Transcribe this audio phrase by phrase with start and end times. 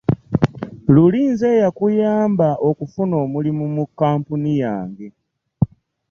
[0.93, 5.07] Luli nze eyakuyamba okufuna omulimu mu kkkampuni yange.